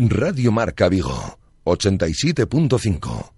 [0.00, 3.32] Radio Marca Vigo, 87.5.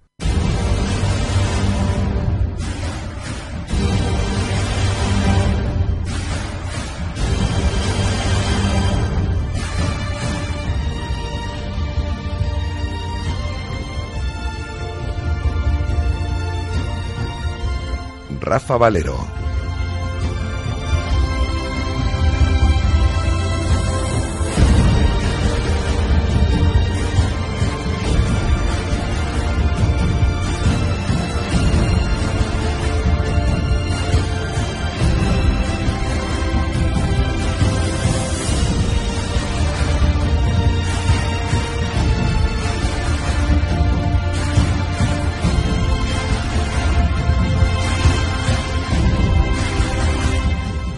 [18.38, 19.49] Rafa Valero.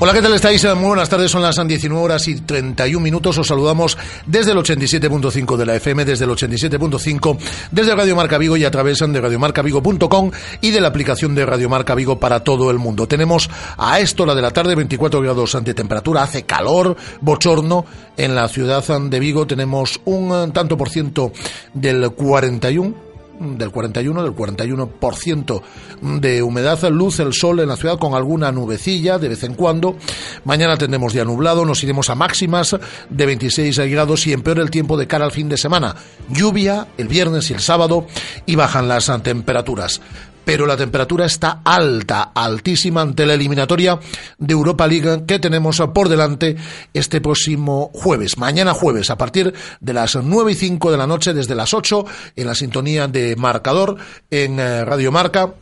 [0.04, 0.64] Hola, ¿qué tal estáis?
[0.74, 3.38] Muy buenas tardes, son las 19 horas y 31 minutos.
[3.38, 7.38] Os saludamos desde el 87.5 de la FM, desde el 87.5,
[7.70, 11.68] desde Radio Marca Vigo y a través de radiomarcavigo.com y de la aplicación de Radio
[11.68, 13.06] Marca Vigo para todo el mundo.
[13.06, 17.84] Tenemos a esto, la de la tarde, 24 grados de temperatura, hace calor, bochorno.
[18.16, 21.30] En la ciudad de Vigo tenemos un tanto por ciento
[21.74, 23.11] del 41
[23.42, 25.62] del 41, del 41%
[26.00, 29.96] de humedad, luz el sol en la ciudad con alguna nubecilla de vez en cuando.
[30.44, 32.76] Mañana tendremos día nublado, nos iremos a máximas
[33.10, 35.96] de 26 grados y empeora el tiempo de cara al fin de semana.
[36.28, 38.06] Lluvia el viernes y el sábado
[38.46, 40.00] y bajan las temperaturas
[40.44, 43.98] pero la temperatura está alta, altísima ante la eliminatoria
[44.38, 46.56] de Europa League que tenemos por delante
[46.92, 51.32] este próximo jueves, mañana jueves, a partir de las nueve y cinco de la noche,
[51.32, 52.04] desde las 8,
[52.36, 53.96] en la sintonía de marcador
[54.30, 55.54] en eh, Radio Marca,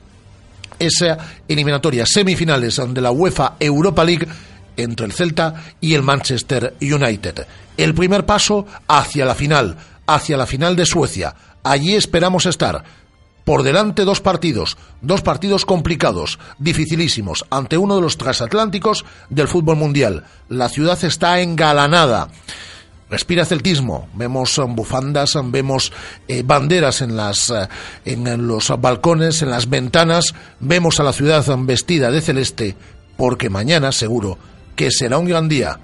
[0.79, 4.27] esa eliminatoria semifinales de la UEFA Europa League
[4.77, 7.47] entre el Celta y el Manchester United.
[7.77, 9.77] El primer paso hacia la final,
[10.07, 11.35] hacia la final de Suecia.
[11.63, 12.83] Allí esperamos estar
[13.51, 19.75] por delante dos partidos, dos partidos complicados, dificilísimos, ante uno de los transatlánticos del fútbol
[19.75, 20.23] mundial.
[20.49, 22.29] La ciudad está engalanada.
[23.11, 25.93] Respira celtismo, vemos um, bufandas, um, vemos
[26.29, 27.69] eh, banderas en, eh,
[28.05, 32.77] en los balcones, en las ventanas, vemos a la ciudad um, vestida de celeste,
[33.17, 34.39] porque mañana seguro
[34.77, 35.77] que será un gran día,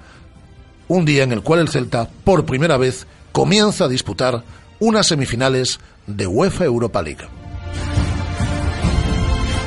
[0.87, 4.45] un día en el cual el Celta, por primera vez, comienza a disputar
[4.79, 7.36] unas semifinales de UEFA Europa League.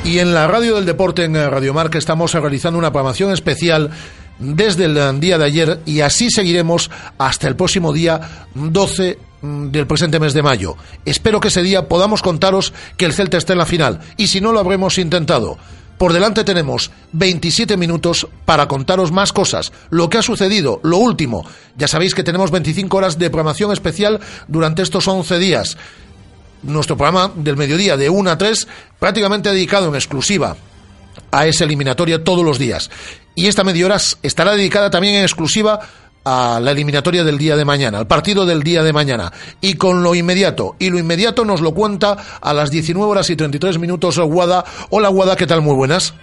[0.03, 3.91] Y en la radio del deporte, en Radio Marca, estamos realizando una programación especial
[4.39, 6.89] desde el día de ayer y así seguiremos
[7.19, 10.75] hasta el próximo día 12 mm, del presente mes de mayo.
[11.05, 14.41] Espero que ese día podamos contaros que el Celta está en la final y si
[14.41, 15.59] no lo habremos intentado.
[15.99, 21.45] Por delante tenemos 27 minutos para contaros más cosas, lo que ha sucedido, lo último.
[21.77, 25.77] Ya sabéis que tenemos 25 horas de programación especial durante estos 11 días
[26.63, 28.67] nuestro programa del mediodía de 1 a 3
[28.99, 30.55] prácticamente dedicado en exclusiva
[31.31, 32.89] a esa eliminatoria todos los días.
[33.35, 35.79] Y esta media hora estará dedicada también en exclusiva
[36.23, 39.31] a la eliminatoria del día de mañana, al partido del día de mañana.
[39.59, 43.35] Y con lo inmediato, y lo inmediato nos lo cuenta a las 19 horas y
[43.35, 44.63] 33 minutos Guada.
[44.89, 45.61] Hola Guada, ¿qué tal?
[45.61, 46.13] Muy buenas.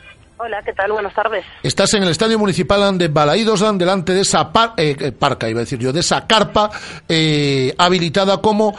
[0.41, 0.93] Hola, ¿qué tal?
[0.93, 1.44] Buenas tardes.
[1.65, 5.65] Estás en el Estadio Municipal de Balaídos, delante de esa eh, eh, parca, iba a
[5.65, 6.71] decir yo, de esa carpa
[7.09, 8.76] eh, habilitada como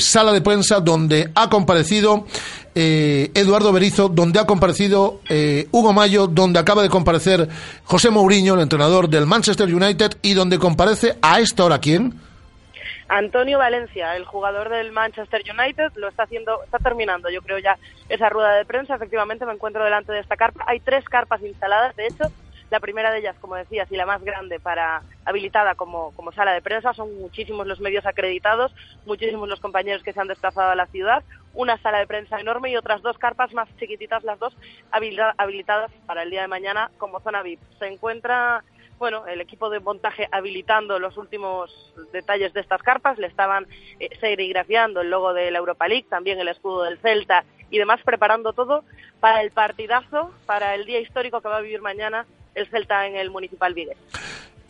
[0.00, 2.26] sala de prensa donde ha comparecido
[2.74, 5.20] Eduardo Berizo, donde ha comparecido
[5.72, 7.48] Hugo Mayo, donde acaba de comparecer
[7.84, 12.27] José Mourinho, el entrenador del Manchester United, y donde comparece a esta hora quién?
[13.08, 17.78] Antonio Valencia, el jugador del Manchester United, lo está haciendo, está terminando, yo creo ya
[18.08, 18.96] esa rueda de prensa.
[18.96, 20.64] Efectivamente, me encuentro delante de esta carpa.
[20.66, 22.24] Hay tres carpas instaladas, de hecho,
[22.70, 26.52] la primera de ellas, como decías, y la más grande para habilitada como, como sala
[26.52, 26.92] de prensa.
[26.92, 28.74] Son muchísimos los medios acreditados,
[29.06, 31.24] muchísimos los compañeros que se han desplazado a la ciudad.
[31.54, 34.54] Una sala de prensa enorme y otras dos carpas más chiquititas, las dos
[34.90, 37.60] habilitadas para el día de mañana como zona VIP.
[37.78, 38.62] Se encuentra
[38.98, 43.66] bueno, el equipo de montaje habilitando los últimos detalles de estas carpas, le estaban
[44.00, 48.00] eh, serigrafiando el logo de la Europa League, también el escudo del Celta y demás,
[48.04, 48.84] preparando todo
[49.20, 53.16] para el partidazo, para el día histórico que va a vivir mañana el Celta en
[53.16, 53.98] el Municipal Vigues.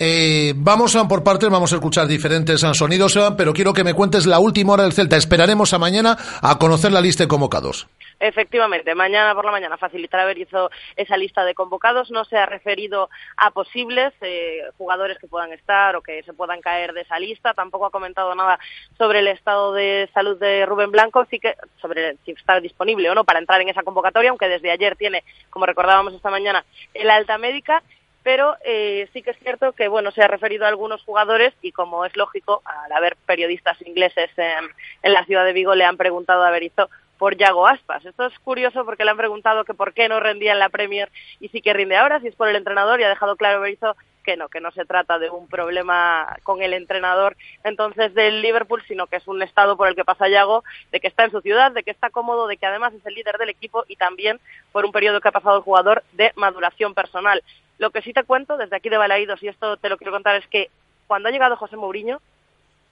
[0.00, 3.94] Eh, vamos a por partes, vamos a escuchar diferentes sonidos, eh, pero quiero que me
[3.94, 5.16] cuentes la última hora del Celta.
[5.16, 7.88] Esperaremos a mañana a conocer la lista de convocados.
[8.20, 12.12] Efectivamente, mañana por la mañana facilitará hizo esa lista de convocados.
[12.12, 16.60] No se ha referido a posibles eh, jugadores que puedan estar o que se puedan
[16.60, 17.54] caer de esa lista.
[17.54, 18.58] Tampoco ha comentado nada
[18.98, 21.40] sobre el estado de salud de Rubén Blanco, sí
[21.80, 25.24] sobre si está disponible o no para entrar en esa convocatoria, aunque desde ayer tiene,
[25.50, 26.64] como recordábamos esta mañana,
[26.94, 27.82] el alta médica
[28.22, 31.72] pero eh, sí que es cierto que bueno se ha referido a algunos jugadores y
[31.72, 34.68] como es lógico al haber periodistas ingleses en,
[35.02, 36.88] en la ciudad de Vigo le han preguntado a Berizzo
[37.18, 38.04] por Yago Aspas.
[38.04, 41.10] Esto es curioso porque le han preguntado que por qué no rendía en la Premier
[41.40, 43.96] y sí que rinde ahora, si es por el entrenador, y ha dejado claro Berizzo
[44.24, 48.82] que no, que no se trata de un problema con el entrenador entonces del Liverpool,
[48.86, 51.40] sino que es un estado por el que pasa Yago, de que está en su
[51.40, 54.38] ciudad, de que está cómodo, de que además es el líder del equipo y también
[54.70, 57.42] por un periodo que ha pasado el jugador de maduración personal.
[57.78, 60.36] Lo que sí te cuento desde aquí de Balaídos, y esto te lo quiero contar,
[60.36, 60.70] es que
[61.06, 62.20] cuando ha llegado José Mourinho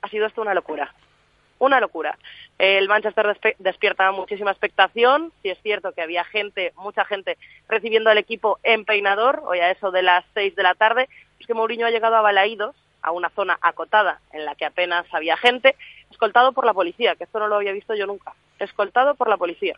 [0.03, 0.95] ha sido esto una locura
[1.59, 2.19] una locura.
[2.59, 5.33] El Manchester despierta muchísima expectación.
[5.43, 7.37] Si es cierto que había gente, mucha gente,
[7.69, 11.09] recibiendo al equipo en peinador, hoy a eso de las seis de la tarde.
[11.39, 15.07] Es que Mourinho ha llegado a Balaídos, a una zona acotada en la que apenas
[15.13, 15.77] había gente,
[16.11, 18.35] escoltado por la policía, que esto no lo había visto yo nunca.
[18.59, 19.77] Escoltado por la policía.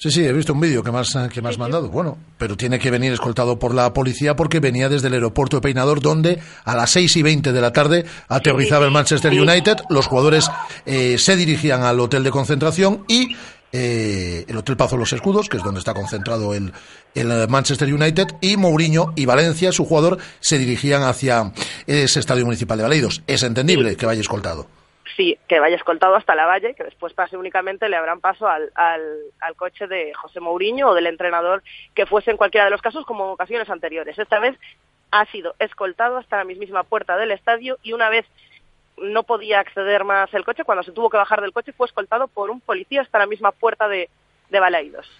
[0.00, 1.88] Sí, sí, he visto un vídeo que me has, que me has mandado.
[1.88, 5.60] Bueno, pero tiene que venir escoltado por la policía porque venía desde el aeropuerto de
[5.60, 9.78] Peinador, donde a las seis y veinte de la tarde aterrizaba el Manchester United.
[9.90, 10.48] Los jugadores
[10.86, 13.34] eh, se dirigían al hotel de concentración y
[13.72, 16.72] eh, el Hotel Pazo los Escudos, que es donde está concentrado el,
[17.16, 21.52] el Manchester United, y Mourinho y Valencia, su jugador, se dirigían hacia
[21.88, 23.22] ese estadio municipal de Baleidos.
[23.26, 24.77] Es entendible que vaya escoltado
[25.18, 28.70] sí, que vaya escoltado hasta la valle, que después pase únicamente, le habrán paso al,
[29.56, 33.24] coche de José Mourinho o del entrenador que fuese en cualquiera de los casos como
[33.24, 34.16] en ocasiones anteriores.
[34.16, 34.56] Esta vez
[35.10, 38.26] ha sido escoltado hasta la mismísima puerta del estadio y una vez
[38.96, 42.28] no podía acceder más el coche, cuando se tuvo que bajar del coche fue escoltado
[42.28, 44.08] por un policía hasta la misma puerta de,
[44.50, 45.10] de Balaidos.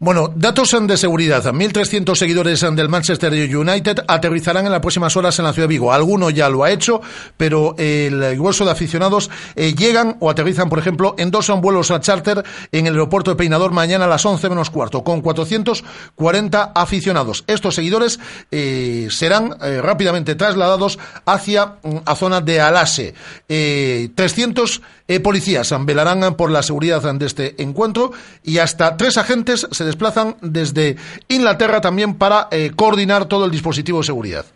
[0.00, 1.44] Bueno, datos de seguridad.
[1.44, 5.92] 1.300 seguidores del Manchester United aterrizarán en las próximas horas en la ciudad de Vigo.
[5.92, 7.00] Alguno ya lo ha hecho,
[7.36, 12.00] pero el grueso de aficionados eh, llegan o aterrizan, por ejemplo, en dos vuelos a
[12.00, 12.42] charter
[12.72, 17.44] en el aeropuerto de Peinador mañana a las 11 menos cuarto, con 440 aficionados.
[17.46, 18.18] Estos seguidores
[18.50, 23.14] eh, serán eh, rápidamente trasladados hacia mm, zona de Alase.
[23.46, 24.82] 300
[25.22, 28.12] policías velarán por la seguridad de este encuentro
[28.42, 30.96] y hasta tres agentes se desplazan desde
[31.28, 34.46] Inglaterra también para eh, coordinar todo el dispositivo de seguridad.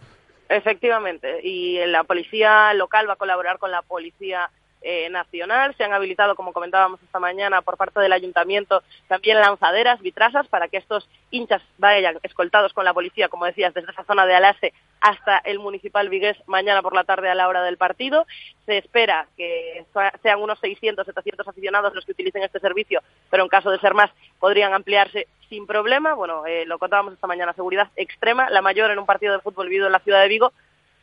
[0.49, 4.51] Efectivamente, y la policía local va a colaborar con la policía
[4.83, 5.75] eh, nacional.
[5.77, 10.69] Se han habilitado, como comentábamos esta mañana, por parte del ayuntamiento también lanzaderas, vitrasas, para
[10.69, 14.73] que estos hinchas vayan escoltados con la policía, como decías, desde esa zona de Alase
[15.01, 18.27] hasta el municipal Vigués mañana por la tarde a la hora del partido.
[18.67, 19.85] Se espera que
[20.23, 23.01] sean unos 600, 700 aficionados los que utilicen este servicio,
[23.31, 26.15] pero en caso de ser más podrían ampliarse sin problema.
[26.15, 29.69] Bueno, eh, lo contábamos esta mañana, seguridad extrema, la mayor en un partido de fútbol
[29.69, 30.53] vivido en la ciudad de Vigo,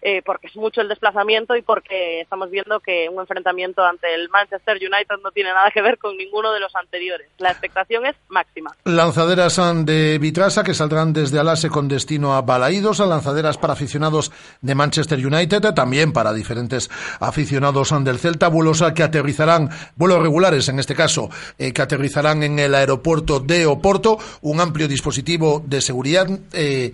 [0.08, 4.30] eh, porque es mucho el desplazamiento y porque estamos viendo que un enfrentamiento ante el
[4.30, 7.28] Manchester United no tiene nada que ver con ninguno de los anteriores.
[7.40, 8.70] La expectación es máxima.
[8.84, 14.32] Lanzaderas de Vitrasa que saldrán desde Alase con destino a Balaídos, lanzaderas para aficionados
[14.62, 16.88] de Manchester United, también para diferentes
[17.20, 22.60] aficionados del Celta, vuelos que aterrizarán, vuelos regulares en este caso, eh, que aterrizarán en
[22.60, 26.28] el aeropuerto de Oporto, un amplio dispositivo de seguridad.
[26.54, 26.94] Eh,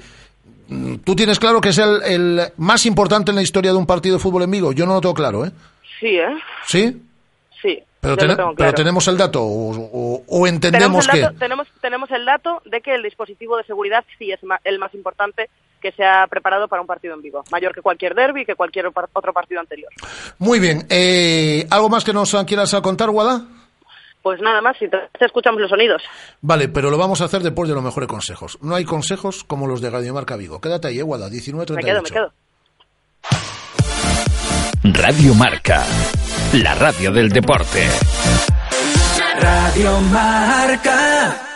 [1.03, 4.21] ¿Tú tienes claro que es el, más importante en la historia de un partido de
[4.21, 4.71] fútbol en Vigo?
[4.71, 5.51] Yo no lo tengo claro, ¿eh?
[5.99, 6.37] Sí, ¿eh?
[6.65, 7.01] ¿Sí?
[7.61, 7.79] Sí.
[7.99, 8.15] Pero,
[8.55, 11.27] pero tenemos el dato o, entendemos que...
[11.37, 15.49] Tenemos, tenemos el dato de que el dispositivo de seguridad sí es el más importante
[15.81, 18.87] que se ha preparado para un partido en Vigo, mayor que cualquier derby, que cualquier
[18.87, 19.91] otro partido anterior.
[20.39, 20.85] Muy bien.
[20.89, 23.45] Eh, ¿Algo más que nos quieras contar, Guada?
[24.21, 26.03] Pues nada más, si te escuchamos los sonidos.
[26.41, 28.59] Vale, pero lo vamos a hacer después de los mejores consejos.
[28.61, 30.61] No hay consejos como los de Radio Marca Vigo.
[30.61, 31.75] Quédate ahí, Eguada, 19.38.
[31.75, 32.33] Me quedo, me quedo.
[34.83, 35.85] Radio Marca,
[36.53, 37.87] la radio del deporte.
[39.39, 41.47] Radio Marca.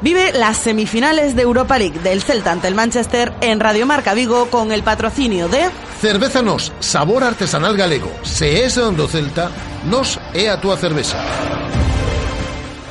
[0.00, 4.46] Vive las semifinales de Europa League del Celta ante el Manchester en Radio Marca Vigo
[4.50, 5.70] con el patrocinio de
[6.02, 8.10] Cerveza Nos, sabor artesanal galego.
[8.24, 9.52] Se es do Celta,
[9.86, 11.16] nos é a túa cerveza.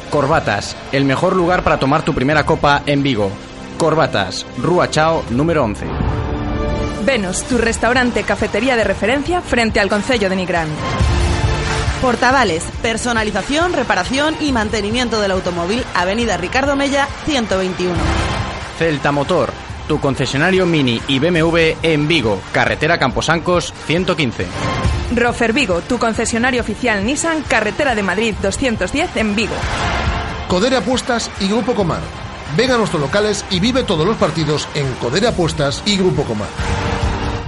[0.10, 3.30] Corbatas, el mejor lugar para tomar tu primera copa en Vigo.
[3.78, 5.88] Corbatas, Rúa Chao, número 11.
[7.04, 10.70] Venus, tu restaurante cafetería de referencia frente al Concello de Nigrán.
[12.02, 17.94] Portavales, personalización, reparación y mantenimiento del automóvil, Avenida Ricardo Mella, 121.
[18.80, 19.52] Celta Motor,
[19.88, 24.48] tu concesionario Mini y BMW en Vigo, carretera Camposancos 115.
[25.16, 29.56] Rofer Vigo, tu concesionario oficial Nissan, carretera de Madrid 210 en Vigo.
[30.48, 32.02] Codere Apuestas y Grupo Comar.
[32.58, 36.50] Ven a nuestros locales y vive todos los partidos en Codere Apuestas y Grupo Comar.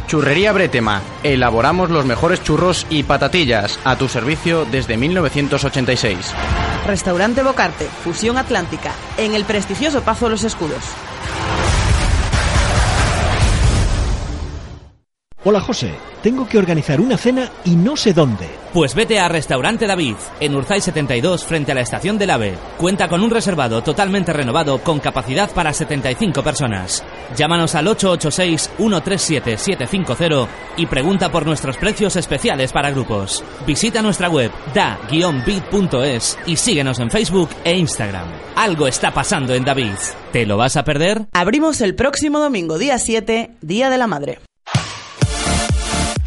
[0.07, 1.01] Churrería Bretema.
[1.23, 6.17] Elaboramos los mejores churros y patatillas a tu servicio desde 1986.
[6.85, 10.83] Restaurante Bocarte, Fusión Atlántica, en el prestigioso Pazo de los Escudos.
[15.45, 18.47] Hola José, tengo que organizar una cena y no sé dónde.
[18.71, 22.55] Pues vete a Restaurante David, en Urzay 72, frente a la estación del AVE.
[22.77, 27.03] Cuenta con un reservado totalmente renovado con capacidad para 75 personas.
[27.35, 30.47] Llámanos al 886-137-750
[30.77, 33.43] y pregunta por nuestros precios especiales para grupos.
[33.67, 38.29] Visita nuestra web da-bit.es y síguenos en Facebook e Instagram.
[38.55, 39.91] Algo está pasando en David.
[40.31, 41.25] ¿Te lo vas a perder?
[41.33, 44.39] Abrimos el próximo domingo, día 7, Día de la Madre.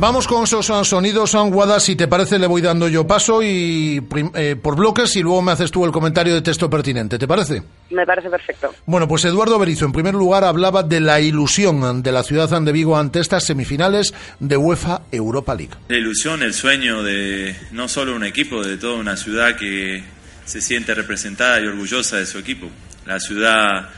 [0.00, 1.80] Vamos con esos sonidos, Guada.
[1.80, 4.00] Si te parece, le voy dando yo paso y
[4.36, 7.18] eh, por bloques y luego me haces tú el comentario de texto pertinente.
[7.18, 7.64] ¿Te parece?
[7.90, 8.72] Me parece perfecto.
[8.86, 12.70] Bueno, pues Eduardo Berizo, en primer lugar, hablaba de la ilusión de la ciudad de
[12.70, 15.74] Vigo ante estas semifinales de UEFA Europa League.
[15.88, 20.04] La ilusión, el sueño de no solo un equipo, de toda una ciudad que
[20.44, 22.68] se siente representada y orgullosa de su equipo.
[23.04, 23.88] La ciudad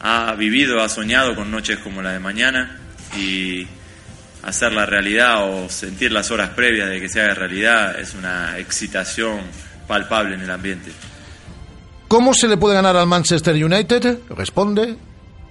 [0.00, 2.80] ha vivido, ha soñado con noches como la de mañana
[3.14, 3.66] y
[4.42, 8.58] hacer la realidad o sentir las horas previas de que se haga realidad es una
[8.58, 9.40] excitación
[9.86, 10.90] palpable en el ambiente.
[12.08, 14.18] ¿Cómo se le puede ganar al Manchester United?
[14.30, 14.96] Responde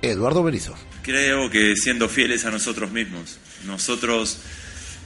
[0.02, 0.76] Eduardo Berizo.
[1.02, 3.40] Creo que siendo fieles a nosotros mismos.
[3.66, 4.40] Nosotros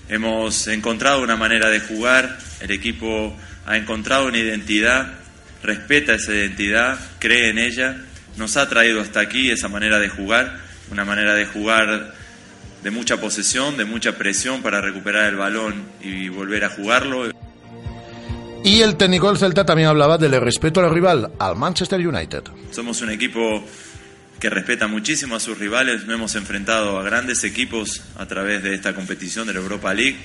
[0.10, 5.13] hemos encontrado una manera de jugar, el equipo ha encontrado una identidad,
[5.63, 7.98] respeta esa identidad, cree en ella,
[8.38, 10.60] nos ha traído hasta aquí esa manera de jugar,
[10.92, 12.13] una manera de jugar
[12.86, 17.32] de mucha posesión, de mucha presión para recuperar el balón y volver a jugarlo.
[18.63, 22.44] Y el técnico del Celta también hablaba del respeto al rival, al Manchester United.
[22.70, 23.65] Somos un equipo
[24.39, 26.06] que respeta muchísimo a sus rivales.
[26.06, 30.20] No hemos enfrentado a grandes equipos a través de esta competición de la Europa League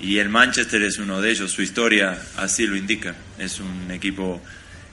[0.00, 1.50] y el Manchester es uno de ellos.
[1.50, 3.16] Su historia así lo indica.
[3.38, 4.40] Es un equipo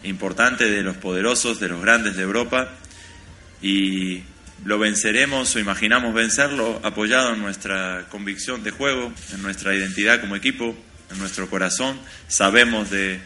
[0.02, 2.72] importante de los poderosos, de los grandes de Europa
[3.62, 4.24] y
[4.64, 10.36] lo venceremos o imaginamos vencerlo apoyado en nuestra convicción de juego, en nuestra identidad como
[10.36, 10.76] equipo,
[11.12, 12.00] en nuestro corazón.
[12.28, 13.20] Sabemos de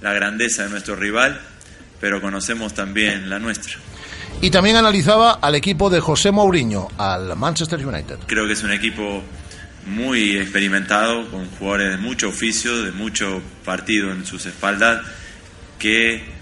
[0.00, 1.40] la grandeza de nuestro rival,
[2.00, 3.74] pero conocemos también la nuestra.
[4.40, 8.20] Y también analizaba al equipo de José Mourinho, al Manchester United.
[8.26, 9.22] Creo que es un equipo
[9.86, 15.02] muy experimentado, con jugadores de mucho oficio, de mucho partido en sus espaldas,
[15.78, 16.39] que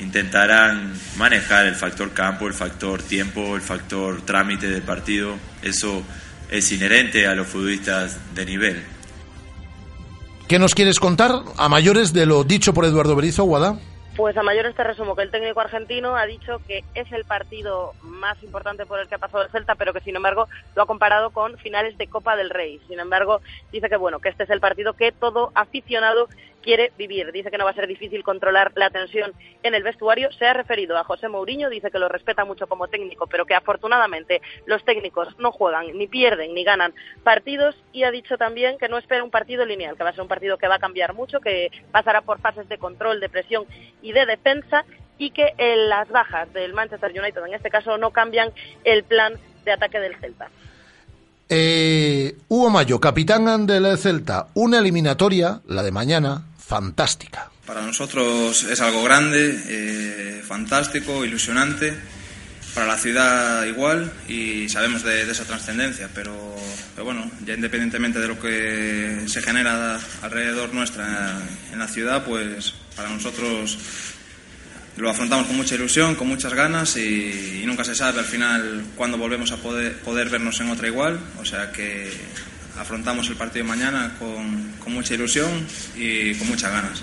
[0.00, 5.36] intentarán manejar el factor campo, el factor tiempo, el factor trámite del partido.
[5.62, 6.02] Eso
[6.50, 8.84] es inherente a los futbolistas de nivel.
[10.48, 13.78] ¿Qué nos quieres contar a mayores de lo dicho por Eduardo Berizo, Guada?
[14.16, 17.92] Pues a mayores te resumo que el técnico argentino ha dicho que es el partido
[18.00, 20.86] más importante por el que ha pasado el Celta, pero que sin embargo lo ha
[20.86, 22.80] comparado con finales de Copa del Rey.
[22.88, 26.28] Sin embargo, dice que bueno, que este es el partido que todo aficionado
[26.66, 27.30] quiere vivir.
[27.30, 29.32] Dice que no va a ser difícil controlar la tensión
[29.62, 30.32] en el vestuario.
[30.32, 33.54] Se ha referido a José Mourinho, dice que lo respeta mucho como técnico, pero que
[33.54, 36.92] afortunadamente los técnicos no juegan, ni pierden, ni ganan
[37.22, 40.22] partidos y ha dicho también que no espera un partido lineal, que va a ser
[40.22, 43.64] un partido que va a cambiar mucho, que pasará por fases de control, de presión
[44.02, 44.84] y de defensa
[45.18, 48.50] y que en las bajas del Manchester United en este caso no cambian
[48.82, 50.50] el plan de ataque del Celta.
[51.48, 57.50] Eh, Hugo Mayo, capitán del Celta, una eliminatoria, la de mañana, fantástica.
[57.64, 61.94] Para nosotros es algo grande, eh, fantástico, ilusionante.
[62.74, 66.36] Para la ciudad igual y sabemos de, esa trascendencia, pero,
[67.02, 71.38] bueno, ya independientemente de lo que se genera alrededor nuestra
[71.72, 73.78] en la ciudad, pues para nosotros
[74.98, 79.16] lo afrontamos con mucha ilusión, con muchas ganas y, nunca se sabe al final cuándo
[79.16, 81.18] volvemos a poder, poder vernos en otra igual.
[81.40, 82.10] O sea que
[82.78, 85.66] afrontamos el partido de mañana con, con mucha ilusión
[85.96, 87.02] y con muchas ganas.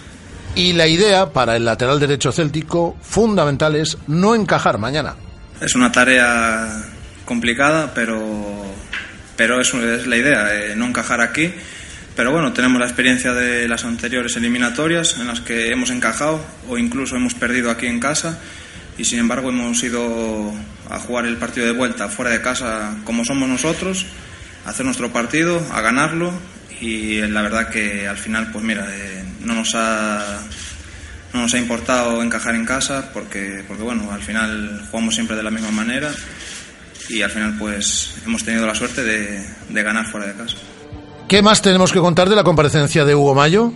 [0.56, 5.16] Y la idea para el lateral derecho céltico fundamental es no encajar mañana.
[5.60, 6.84] Es una tarea
[7.26, 8.22] complicada, pero,
[9.36, 11.52] pero es, es la idea, eh, no encajar aquí.
[12.16, 16.78] Pero bueno, tenemos la experiencia de las anteriores eliminatorias en las que hemos encajado o
[16.78, 18.40] incluso hemos perdido aquí en casa.
[18.96, 20.54] y sin embargo hemos ido
[20.90, 24.06] a jugar el partido de vuelta fuera de casa como somos nosotros,
[24.66, 26.34] a hacer nuestro partido, a ganarlo
[26.80, 30.40] y la verdad que al final pues mira, eh, no nos ha
[31.34, 35.44] no nos ha importado encajar en casa porque, porque bueno, al final jugamos siempre de
[35.44, 36.12] la misma manera
[37.10, 40.58] y al final pues hemos tenido la suerte de, de ganar fuera de casa.
[41.28, 43.74] ¿Qué más tenemos que contar de la comparecencia de Hugo Mayo?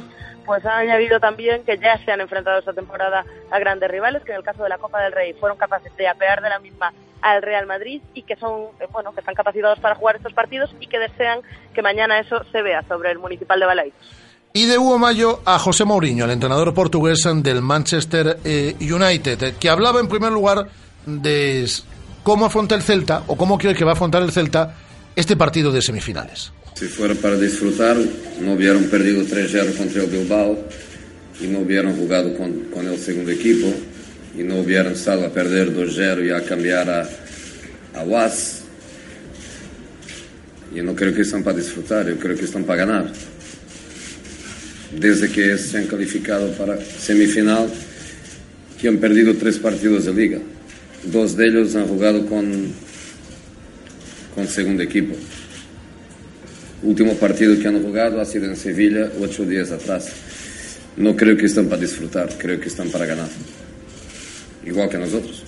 [0.48, 4.32] pues ha añadido también que ya se han enfrentado esta temporada a grandes rivales, que
[4.32, 6.94] en el caso de la Copa del Rey fueron capaces de apear de la misma
[7.22, 10.74] al Real Madrid y que son, eh, bueno, que están capacitados para jugar estos partidos
[10.80, 11.40] y que desean
[11.74, 14.00] que mañana eso se vea sobre el Municipal de Balaidos.
[14.54, 19.70] Y de Hugo Mayo a José Mourinho, el entrenador portugués del Manchester eh, United, que
[19.70, 20.68] hablaba en primer lugar
[21.06, 21.68] de
[22.24, 24.76] cómo afronta el Celta o cómo cree que va a afrontar el Celta
[25.16, 26.52] este partido de semifinales.
[26.74, 27.98] Si fuera para disfrutar,
[28.40, 30.58] no hubieran perdido 3-0 contra el Bilbao
[31.40, 33.68] y no hubieran jugado con, con, el segundo equipo
[34.38, 37.10] y no hubieran estado a perder 2-0 y a cambiar a,
[37.96, 38.62] a UAS.
[40.74, 43.12] Yo no creo que están para disfrutar, yo creo que están para ganar.
[44.98, 45.88] Desde que se han
[46.58, 47.70] para semifinal,
[48.80, 50.40] que han perdido tres partidos de liga.
[51.04, 52.72] Dos de ellos han jugado con,
[54.36, 55.16] con segundo equipo
[56.84, 60.10] último partido que han jugado ha sido en Sevilla ocho días atrás.
[60.96, 63.30] No creo que están para disfrutar, creo que están para ganar.
[64.68, 65.44] Igual que nosotros.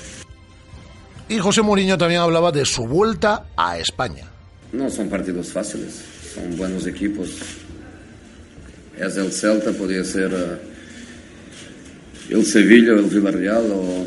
[1.27, 4.23] Y José Mourinho también hablaba de su vuelta a España.
[4.71, 6.01] No son partidos fáciles,
[6.33, 7.29] son buenos equipos.
[8.97, 10.57] Es el Celta, podría ser uh,
[12.33, 14.05] el Sevilla el Villarreal o,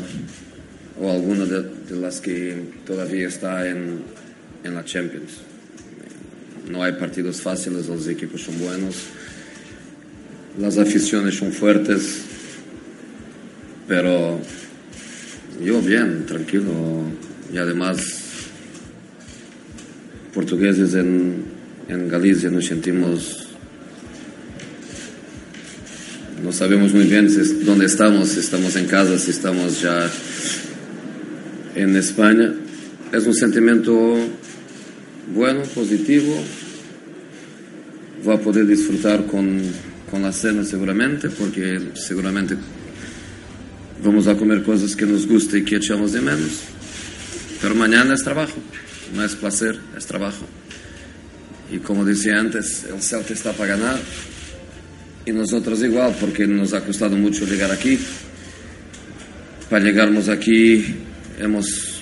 [0.99, 4.01] o alguna de, de, las que todavía está en,
[4.63, 5.33] en la Champions.
[6.69, 8.95] No hay partidos fáciles, los equipos son buenos,
[10.59, 12.21] las aficiones son fuertes,
[13.87, 14.39] pero
[15.61, 16.71] yo bien, tranquilo.
[17.53, 17.97] Y además,
[20.33, 21.43] portugueses en,
[21.87, 23.47] en Galicia nos sentimos,
[26.43, 30.09] no sabemos muy bien si, dónde estamos, si estamos en casa, si estamos ya
[31.75, 32.53] en España.
[33.11, 34.17] Es un sentimiento
[35.33, 36.43] bueno, positivo.
[38.27, 39.61] Va a poder disfrutar con,
[40.09, 42.55] con la cena seguramente, porque seguramente
[44.03, 46.61] vamos a comer cosas que nos guste y que echamos de menos.
[47.61, 48.59] Pero mañana es trabajo,
[49.15, 50.45] no es placer, es trabajo.
[51.71, 53.99] Y como decía antes, el Celta está para ganar
[55.25, 57.97] y nosotros igual, porque nos ha costado mucho llegar aquí.
[59.69, 60.85] Para llegarnos aquí
[61.39, 62.01] hemos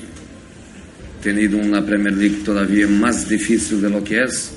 [1.21, 4.51] tenido una Premier League todavía más difícil de lo que es.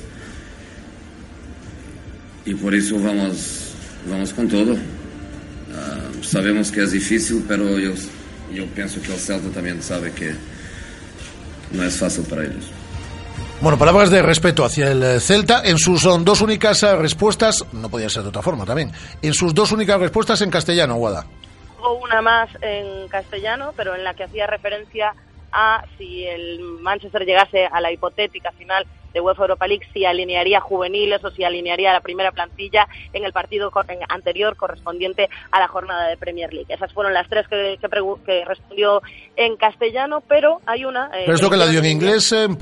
[2.47, 3.75] Y por eso vamos,
[4.09, 4.73] vamos con todo.
[4.73, 7.93] Uh, sabemos que es difícil, pero yo,
[8.53, 10.35] yo pienso que el Celta también sabe que
[11.73, 12.71] no es fácil para ellos.
[13.61, 18.23] Bueno, palabras de respeto hacia el Celta en sus dos únicas respuestas, no podía ser
[18.23, 21.27] de otra forma también, en sus dos únicas respuestas en castellano, Guada.
[21.79, 25.15] Hubo una más en castellano, pero en la que hacía referencia
[25.53, 30.61] a si el Manchester llegase a la hipotética final de UEFA Europa League, si alinearía
[30.61, 33.71] juveniles o si alinearía la primera plantilla en el partido
[34.09, 36.73] anterior correspondiente a la jornada de Premier League.
[36.73, 39.01] Esas fueron las tres que, que, respondió
[39.37, 41.07] en castellano, pero hay una...
[41.15, 42.57] Eh, ¿Pero es lo que la dio en inglés, en,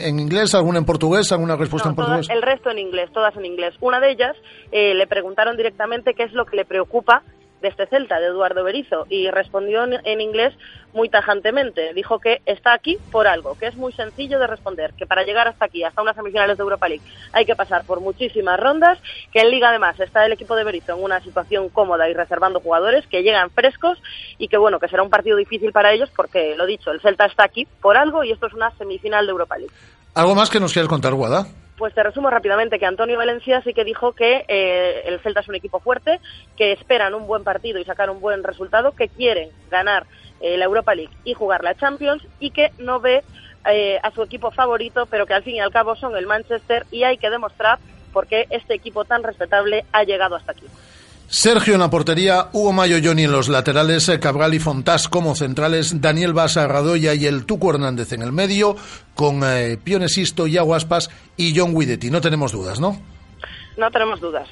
[0.00, 2.28] en, inglés, alguna en portugués, alguna respuesta en portugués?
[2.30, 3.74] el resto en inglés, todas en inglés.
[3.80, 4.36] Una de ellas
[4.72, 7.22] eh, le preguntaron directamente qué es lo que le preocupa
[7.60, 10.54] de este Celta, de Eduardo Berizo, y respondió en inglés
[10.92, 11.92] muy tajantemente.
[11.94, 15.48] Dijo que está aquí por algo, que es muy sencillo de responder, que para llegar
[15.48, 18.98] hasta aquí, hasta unas semifinales de Europa League, hay que pasar por muchísimas rondas,
[19.32, 22.60] que en Liga además está el equipo de Berizzo en una situación cómoda y reservando
[22.60, 24.00] jugadores que llegan frescos
[24.38, 27.26] y que bueno, que será un partido difícil para ellos porque, lo dicho, el Celta
[27.26, 29.74] está aquí por algo y esto es una semifinal de Europa League.
[30.14, 31.46] ¿Algo más que nos quieras contar, Guada?
[31.78, 35.48] Pues te resumo rápidamente que Antonio Valencia sí que dijo que eh, el Celta es
[35.48, 36.20] un equipo fuerte,
[36.56, 40.04] que esperan un buen partido y sacar un buen resultado, que quieren ganar
[40.40, 43.24] eh, la Europa League y jugar la Champions y que no ve
[43.66, 46.84] eh, a su equipo favorito, pero que al fin y al cabo son el Manchester
[46.90, 47.78] y hay que demostrar
[48.12, 50.66] por qué este equipo tan respetable ha llegado hasta aquí.
[51.30, 56.00] Sergio en la portería, Hugo Mayo Johnny en los laterales, Cabral y Fontás como centrales,
[56.00, 58.76] Daniel Basa, Radoya y el Tuco Hernández en el medio,
[59.14, 62.10] con eh, Pionesisto, Yaguaspas y John Guidetti.
[62.10, 62.98] No tenemos dudas, ¿no?
[63.76, 64.48] No tenemos dudas.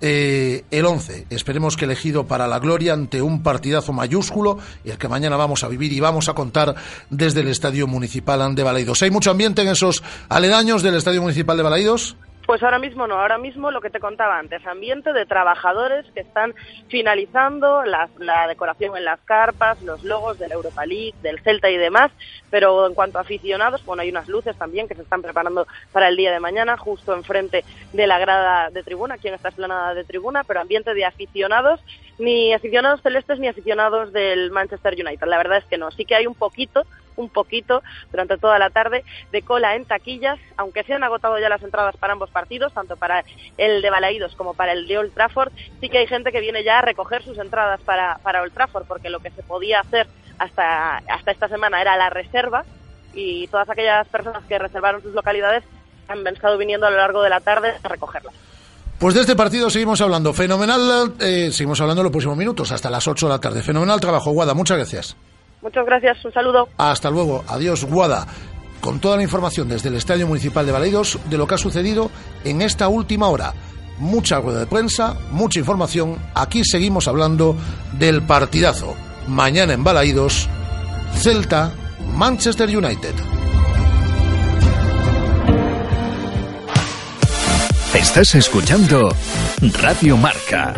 [0.00, 4.98] Eh, el 11, esperemos que elegido para la gloria ante un partidazo mayúsculo, y el
[4.98, 6.74] que mañana vamos a vivir y vamos a contar
[7.10, 9.02] desde el Estadio Municipal de Balaidos.
[9.02, 12.16] ¿Hay mucho ambiente en esos aledaños del Estadio Municipal de Balaidos?
[12.52, 16.20] Pues ahora mismo no, ahora mismo lo que te contaba antes, ambiente de trabajadores que
[16.20, 16.54] están
[16.88, 18.10] finalizando la,
[18.46, 22.12] decoración en las carpas, los logos de la Europa League, del Celta y demás,
[22.50, 26.08] pero en cuanto a aficionados, bueno, hay unas luces también que se están preparando para
[26.08, 29.94] el día de mañana, justo enfrente de la grada de tribuna, aquí en esta explanada
[29.94, 31.80] de tribuna, pero ambiente de aficionados,
[32.18, 35.26] ni aficionados celestes ni aficionados del Manchester United.
[35.26, 36.84] La verdad es que no, sí que hay un poquito
[37.16, 41.48] un poquito durante toda la tarde de cola en taquillas, aunque se han agotado ya
[41.48, 43.24] las entradas para ambos partidos, tanto para
[43.56, 46.64] el de Balaídos como para el de Old Trafford, sí que hay gente que viene
[46.64, 50.06] ya a recoger sus entradas para, para Old Trafford, porque lo que se podía hacer
[50.38, 52.64] hasta, hasta esta semana era la reserva
[53.14, 55.64] y todas aquellas personas que reservaron sus localidades
[56.08, 58.34] han estado viniendo a lo largo de la tarde a recogerlas.
[58.98, 60.32] Pues de este partido seguimos hablando.
[60.32, 63.62] Fenomenal, eh, seguimos hablando en los próximos minutos, hasta las 8 de la tarde.
[63.62, 64.54] Fenomenal trabajo, Guada.
[64.54, 65.16] Muchas gracias.
[65.62, 66.68] Muchas gracias, un saludo.
[66.76, 68.26] Hasta luego, adiós Guada.
[68.80, 72.10] Con toda la información desde el Estadio Municipal de Balaidos de lo que ha sucedido
[72.44, 73.54] en esta última hora.
[73.98, 76.18] Mucha rueda de prensa, mucha información.
[76.34, 77.56] Aquí seguimos hablando
[77.92, 78.96] del partidazo.
[79.28, 80.48] Mañana en Balaidos,
[81.14, 81.70] Celta,
[82.16, 83.14] Manchester United.
[87.94, 89.14] Estás escuchando
[89.80, 90.74] Radio Marca,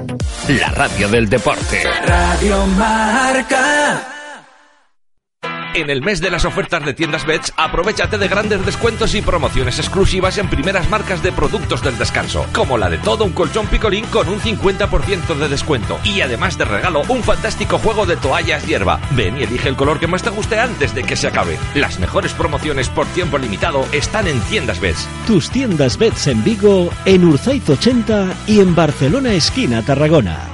[0.49, 1.85] la radio del deporte.
[2.07, 4.14] Radio Marca.
[5.75, 9.81] En el mes de las ofertas de tiendas Bets, aprovechate de grandes descuentos y promociones
[9.81, 14.05] exclusivas en primeras marcas de productos del descanso, como la de todo un colchón picolín
[14.07, 15.99] con un 50% de descuento.
[16.05, 19.01] Y además de regalo, un fantástico juego de toallas hierba.
[19.17, 21.59] Ven y elige el color que más te guste antes de que se acabe.
[21.75, 25.09] Las mejores promociones por tiempo limitado están en tiendas Bets.
[25.27, 30.54] Tus tiendas Bets en Vigo, en Urzaiz 80 y en Barcelona esquina Tarragona.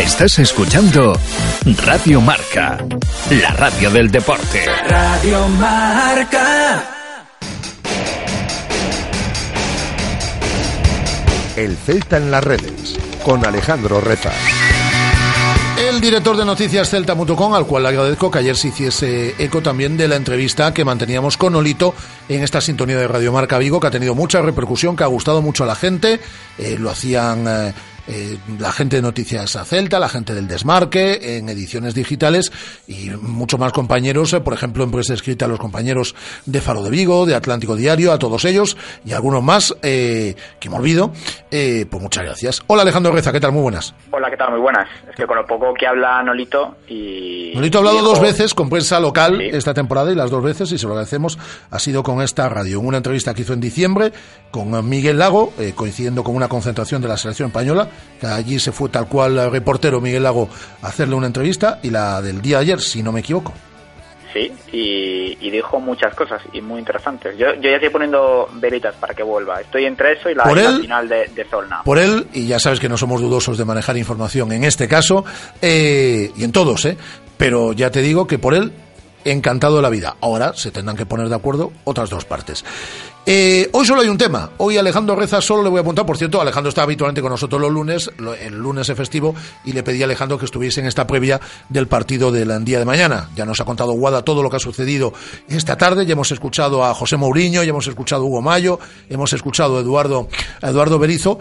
[0.00, 1.12] Estás escuchando
[1.84, 2.78] Radio Marca,
[3.30, 4.64] la radio del deporte.
[4.88, 6.84] Radio Marca.
[11.54, 14.32] El Celta en las redes, con Alejandro Reza.
[15.88, 19.96] El director de noticias Celta.com, al cual le agradezco que ayer se hiciese eco también
[19.96, 21.94] de la entrevista que manteníamos con Olito
[22.28, 25.42] en esta sintonía de Radio Marca Vigo, que ha tenido mucha repercusión, que ha gustado
[25.42, 26.20] mucho a la gente.
[26.58, 27.74] Eh, lo hacían eh,
[28.12, 32.50] eh, la gente de Noticias a Celta, la gente del Desmarque, en ediciones digitales
[32.88, 36.90] y muchos más compañeros, eh, por ejemplo, en prensa escrita, los compañeros de Faro de
[36.90, 41.12] Vigo, de Atlántico Diario, a todos ellos y algunos más eh, que me olvido.
[41.50, 42.62] pues muchas gracias.
[42.66, 43.52] Hola Alejandro Reza, ¿qué tal?
[43.52, 43.94] Muy buenas.
[44.10, 44.50] Hola, ¿qué tal?
[44.50, 44.88] Muy buenas.
[45.08, 47.52] Es que con lo poco que habla Nolito y...
[47.54, 50.78] Nolito ha hablado dos veces con prensa local esta temporada y las dos veces, y
[50.78, 51.38] se lo agradecemos,
[51.70, 52.80] ha sido con esta radio.
[52.80, 54.12] En una entrevista que hizo en diciembre
[54.50, 57.88] con Miguel Lago, coincidiendo con una concentración de la selección española,
[58.22, 60.48] Allí se fue tal cual el reportero Miguel Lago
[60.82, 63.52] a hacerle una entrevista y la del día de ayer, si no me equivoco.
[64.32, 67.36] Sí, y, dijo muchas cosas y muy interesantes.
[67.36, 69.60] Yo, yo ya estoy poniendo veritas para que vuelva.
[69.60, 71.82] Estoy entre eso y la, final de, de, Zolna.
[71.82, 75.24] Por él, y ya sabes que no somos dudosos de manejar información en este caso,
[75.60, 76.96] eh, y en todos, ¿eh?
[77.36, 78.72] pero ya te digo que por él,
[79.24, 80.16] encantado de la vida.
[80.20, 82.64] Ahora se tendrán que poner de acuerdo otras dos partes.
[83.26, 84.50] Eh, hoy solo hay un tema.
[84.56, 86.06] Hoy Alejandro Reza solo le voy a apuntar.
[86.06, 89.82] Por cierto, Alejandro está habitualmente con nosotros los lunes, el lunes es festivo, y le
[89.82, 93.28] pedí a Alejandro que estuviese en esta previa del partido del día de mañana.
[93.36, 95.12] Ya nos ha contado Guada todo lo que ha sucedido
[95.48, 96.06] esta tarde.
[96.06, 99.80] Ya hemos escuchado a José Mourinho, ya hemos escuchado a Hugo Mayo, hemos escuchado a
[99.80, 100.28] Eduardo,
[100.62, 101.38] a Eduardo Berizo.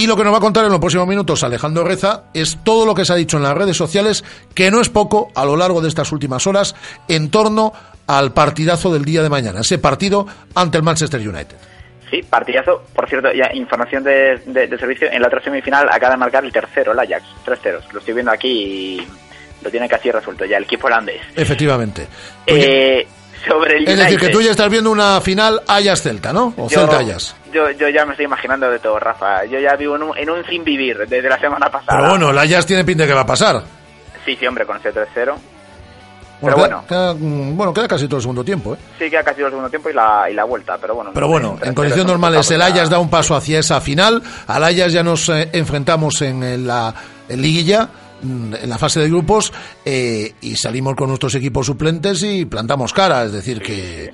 [0.00, 2.86] Y lo que nos va a contar en los próximos minutos Alejandro Reza es todo
[2.86, 5.58] lo que se ha dicho en las redes sociales, que no es poco a lo
[5.58, 6.74] largo de estas últimas horas,
[7.06, 7.74] en torno
[8.06, 11.54] al partidazo del día de mañana, ese partido ante el Manchester United.
[12.10, 12.82] Sí, partidazo.
[12.94, 14.40] Por cierto, ya información de,
[14.78, 15.06] servicio.
[15.12, 17.22] En la otra semifinal acaba de marcar el tercero, el Ajax.
[17.44, 17.84] Tres ceros.
[17.92, 19.06] Lo estoy viendo aquí y
[19.62, 21.20] lo tiene casi resuelto ya el equipo holandés.
[21.36, 22.08] Efectivamente.
[22.46, 23.06] Eh,
[23.48, 26.54] sobre el es decir, que tú ya estás viendo una final Ajax-Celta, ¿no?
[26.56, 27.36] O Celta-Ajax.
[27.52, 29.44] Yo, yo ya me estoy imaginando de todo, Rafa.
[29.44, 31.98] Yo ya vivo en un, en un sin vivir desde la semana pasada.
[31.98, 33.62] Pero bueno, el Ajax tiene pinta de que va a pasar.
[34.24, 35.34] Sí, sí, hombre, con ese 3-0.
[36.40, 36.84] Bueno, pero queda, bueno.
[36.86, 37.12] Queda,
[37.54, 38.78] bueno, casi todo el segundo tiempo, ¿eh?
[38.98, 41.10] Sí, queda casi todo el segundo tiempo y la, y la vuelta, pero bueno.
[41.12, 44.92] Pero bueno, en condiciones normales el Ayas da un paso hacia esa final, al Ayas
[44.92, 46.94] ya nos eh, enfrentamos en la
[47.28, 49.52] liguilla, mm, en la fase de grupos,
[49.84, 54.12] eh, y salimos con nuestros equipos suplentes y plantamos cara, es decir, que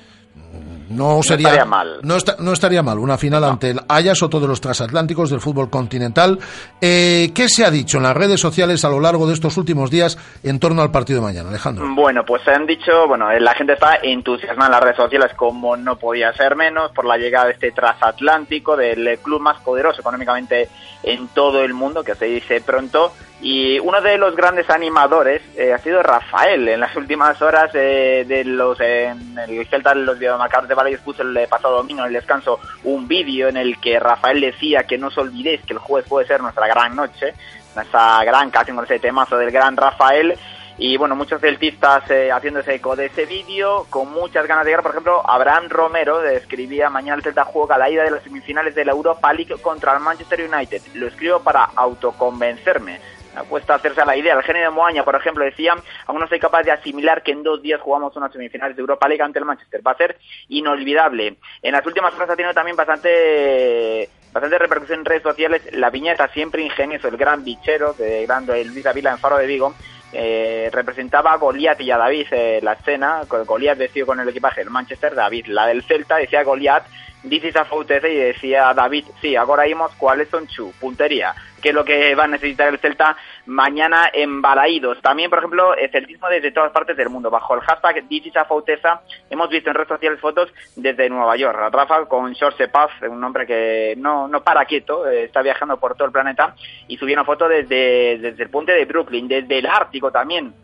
[0.89, 1.99] no sería estaría mal.
[2.03, 5.41] No, esta- no estaría mal una final ante el Ajax, otro de los transatlánticos del
[5.41, 6.39] fútbol continental.
[6.81, 9.91] Eh, ¿Qué se ha dicho en las redes sociales a lo largo de estos últimos
[9.91, 11.85] días en torno al partido de mañana, Alejandro?
[11.93, 15.33] Bueno, pues se han dicho, bueno, eh, la gente está entusiasmada en las redes sociales
[15.37, 20.01] como no podía ser menos por la llegada de este transatlántico del club más poderoso
[20.03, 20.69] económicamente
[21.03, 23.13] en todo el mundo, que se dice pronto.
[23.41, 26.69] Y uno de los grandes animadores eh, ha sido Rafael.
[26.69, 31.23] En las últimas horas eh, de los en el Celta, los videomarcadores de Valladolid puso
[31.23, 34.97] el eh, pasado domingo en el descanso un vídeo en el que Rafael decía que
[34.97, 37.35] no os olvidéis que el jueves puede ser nuestra gran noche,
[37.75, 40.39] nuestra gran canción con ese temazo del gran Rafael.
[40.79, 44.83] Y bueno, muchos celtistas eh, haciéndose eco de ese vídeo, con muchas ganas de llegar.
[44.83, 48.75] Por ejemplo, Abraham Romero eh, escribía: Mañana el Celta juega la ida de las semifinales
[48.75, 50.83] de la Europa League contra el Manchester United.
[50.95, 53.01] Lo escribo para autoconvencerme.
[53.49, 54.35] Cuesta hacerse a la idea.
[54.35, 55.75] El genio de Moaña, por ejemplo, decía:
[56.07, 59.09] Aún no soy capaz de asimilar que en dos días jugamos unas semifinales de Europa
[59.09, 59.87] League ante el Manchester.
[59.87, 60.19] Va a ser
[60.49, 61.37] inolvidable.
[61.63, 66.29] En las últimas horas ha tenido también bastante bastante repercusión en redes sociales la viñeta
[66.29, 69.75] siempre ingenioso, el gran bichero de gran Luis Avila en Faro de Vigo,
[70.13, 74.61] eh, representaba a Goliat y a David eh, la escena, Goliat vestido con el equipaje
[74.61, 76.85] del Manchester, David la del Celta, decía Goliat,
[77.23, 81.35] dices a Foutese y decía David, sí, ahora vimos cuáles son su puntería,
[81.67, 85.03] que es lo que va a necesitar el Celta mañana en Balaídos.
[85.03, 87.29] También, por ejemplo, el celtismo desde todas partes del mundo.
[87.29, 91.59] Bajo el hashtag Dicis a Foutesa hemos visto en redes sociales fotos desde Nueva York.
[91.73, 95.97] Rafa con George Paz, un hombre que no, no para quieto, eh, está viajando por
[95.97, 96.55] todo el planeta
[96.87, 100.55] y subió una foto desde, desde el puente de Brooklyn, desde el Ártico también.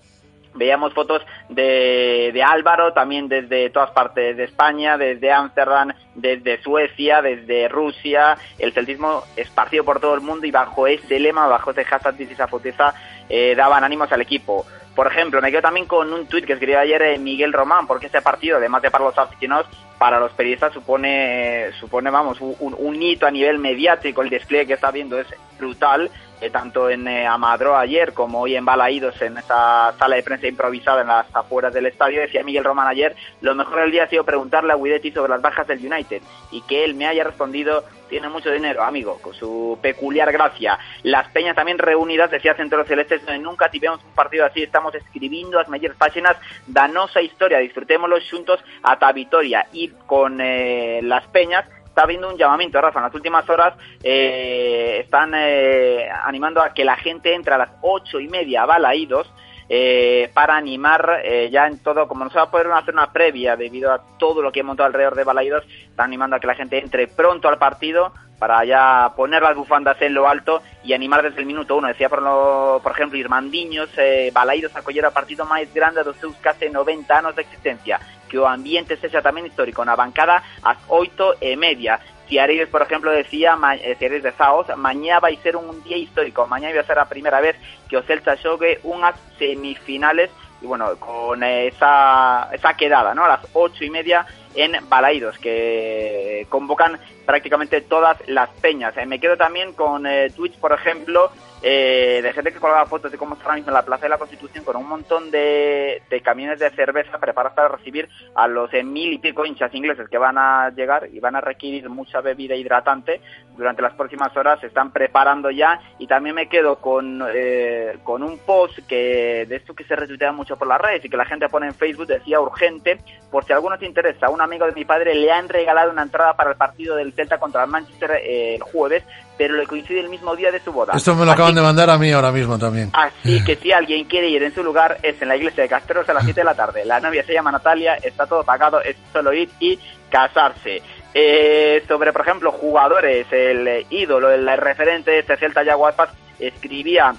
[0.54, 7.22] Veíamos fotos de, de Álvaro también desde todas partes de España, desde Ámsterdam, desde Suecia,
[7.22, 11.84] desde Rusia, el celtismo esparcido por todo el mundo y bajo ese lema, bajo ese
[11.84, 12.94] hashtag This is a Foteza,
[13.28, 14.66] eh, daban ánimos al equipo.
[14.94, 18.06] Por ejemplo, me quedo también con un tuit que escribió ayer eh, Miguel Román, porque
[18.06, 19.66] este partido, además de para los aficionados,
[19.98, 24.20] para los periodistas supone, supone vamos, un- un hito a nivel mediático.
[24.20, 25.26] El despliegue que está viendo es
[25.58, 26.10] brutal,
[26.42, 30.48] eh, tanto en eh, Amadro ayer como hoy en Balaídos, en esa sala de prensa
[30.48, 32.20] improvisada en las afueras del estadio.
[32.20, 35.40] Decía Miguel Román ayer, lo mejor del día ha sido preguntarle a Guidetti sobre las
[35.40, 39.78] bajas del United y que él me haya respondido, tiene mucho dinero, amigo, con su
[39.80, 40.78] peculiar gracia.
[41.04, 45.68] Las peñas también reunidas, decía Centro Celeste, nunca tivemos un partido así, estamos escribiendo las
[45.68, 52.04] mayores páginas da nosa historia, disfrutémoslo juntos ata Vitoria y con eh, las peñas está
[52.04, 56.96] habiendo un llamamiento, Rafa, en las últimas horas eh, están eh, animando a que la
[56.96, 59.30] gente entre a las ocho y media a Balaídos
[59.68, 63.12] eh, para animar eh, ya en todo, como no se va a poder hacer una
[63.12, 66.46] previa debido a todo lo que he montado alrededor de Balaídos, están animando a que
[66.46, 70.94] la gente entre pronto al partido para ya poner las bufandas en lo alto y
[70.94, 71.86] animar desde el minuto uno.
[71.86, 76.34] Decía, por, lo, por ejemplo, Irmandiños, eh, Balaídos acollera o partido máis grande dos seus
[76.42, 78.02] case 90 anos de existencia,
[78.32, 82.00] que o ambiente sexa tamén histórico, na bancada ás oito e media.
[82.24, 86.72] Ciares, por ejemplo, decía, eh, Ciares de Saos, mañá vai ser un día histórico, mañá
[86.72, 92.48] vai ser a primeira vez que o Celta xogue unhas semifinales y bueno, con esa,
[92.56, 93.28] esa quedada, ¿no?
[93.28, 98.96] A las ocho y media en Balaídos, que convocan prácticamente todas las peñas.
[98.96, 101.30] Eh, me quedo también con eh, Twitch, por ejemplo,
[101.64, 104.08] eh, de gente que colgaba fotos de cómo está ahora mismo en la Plaza de
[104.08, 108.74] la Constitución con un montón de, de camiones de cerveza preparados para recibir a los
[108.74, 112.20] eh, mil y pico hinchas ingleses que van a llegar y van a requerir mucha
[112.20, 113.20] bebida hidratante
[113.56, 114.58] durante las próximas horas.
[114.58, 119.54] Se están preparando ya y también me quedo con, eh, con un post que de
[119.54, 122.08] esto que se retuitea mucho por las redes y que la gente pone en Facebook,
[122.08, 122.98] decía urgente,
[123.30, 126.02] por si a alguno te interesa, un amigo de mi padre le han regalado una
[126.02, 129.04] entrada para el partido del Celta contra el Manchester eh, el jueves,
[129.38, 130.94] pero le coincide el mismo día de su boda.
[130.96, 132.90] Esto me lo acaban de mandar a mí ahora mismo también.
[132.92, 136.08] Así que si alguien quiere ir en su lugar, es en la iglesia de Casteros
[136.08, 136.84] a las 7 de la tarde.
[136.84, 139.78] La novia se llama Natalia, está todo pagado, es solo ir y
[140.10, 140.82] casarse.
[141.14, 147.14] Eh, sobre, por ejemplo, jugadores, el eh, ídolo, el referente de este Celta Yaguaspas, escribía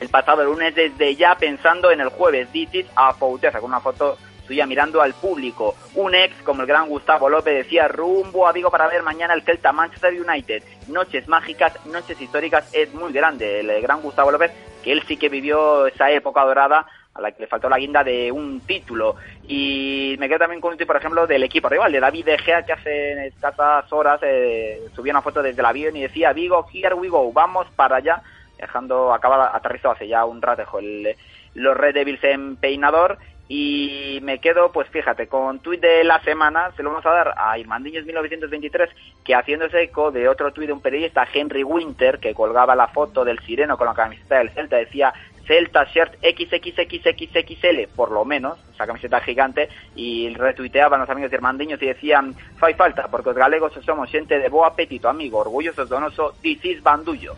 [0.00, 4.16] el pasado lunes desde ya pensando en el jueves, Ditis a Fouteza, con una foto
[4.48, 5.76] suya mirando al público.
[5.94, 9.42] Un ex, como el gran Gustavo López, decía rumbo a Vigo para ver mañana el
[9.42, 10.64] Celta Manchester United.
[10.88, 14.50] Noches mágicas, noches históricas, es muy grande el gran Gustavo López,
[14.82, 18.02] que él sí que vivió esa época dorada a la que le faltó la guinda
[18.02, 19.16] de un título.
[19.46, 22.64] Y me quedo también con un por ejemplo, del equipo rival, de David De Gea,
[22.64, 26.94] que hace escasas horas eh, subió una foto desde el avión y decía, Vigo, here
[26.94, 28.22] we go, vamos para allá,
[28.58, 31.16] dejando, acaba aterrizado hace ya un ratejo el,
[31.54, 33.18] los Red Devils en peinador.
[33.50, 37.34] Y me quedo, pues fíjate, con tuit de la semana, se lo vamos a dar
[37.38, 38.90] a Irmandiños 1923,
[39.24, 43.24] que haciéndose eco de otro tuit de un periodista, Henry Winter, que colgaba la foto
[43.24, 45.14] del sireno con la camiseta del Celta, decía,
[45.46, 51.80] Celta Shirt XXXXXL, por lo menos, esa camiseta gigante, y retuiteaban los amigos de Irmandiños
[51.80, 56.34] y decían, fai falta, porque os galegos somos gente de bo apetito, amigo, orgullosos donoso,
[56.42, 57.34] this is bandullo.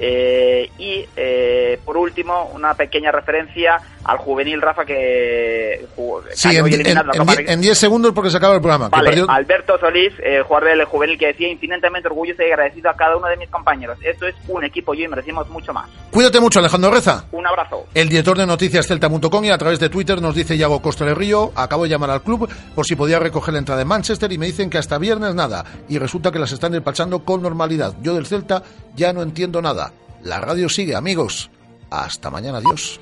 [0.00, 6.66] Eh, y eh, por último, una pequeña referencia al juvenil Rafa que jugó, Sí, en,
[6.66, 8.86] en, en en 10 segundos porque se acaba el programa.
[8.90, 12.90] que Vale, perdió- Alberto Solís, eh, jugador del juvenil, que decía infinitamente orgulloso y agradecido
[12.90, 13.98] a cada uno de mis compañeros.
[14.02, 15.88] Esto es un equipo yo y merecemos mucho más.
[16.10, 17.24] Cuídate mucho, Alejandro Reza.
[17.32, 17.86] Un abrazo.
[17.94, 21.16] El director de noticias celta.com y a través de Twitter nos dice Yago Costa del
[21.16, 24.38] Río, acabo de llamar al club por si podía recoger la entrada de Manchester y
[24.38, 25.64] me dicen que hasta viernes nada.
[25.88, 27.94] Y resulta que las están despachando con normalidad.
[28.02, 28.62] Yo del Celta
[28.94, 29.92] ya no entiendo nada.
[30.22, 31.50] La radio sigue, amigos.
[31.90, 33.00] Hasta mañana, adiós.